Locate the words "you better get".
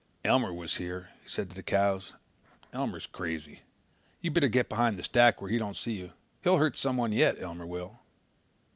4.19-4.67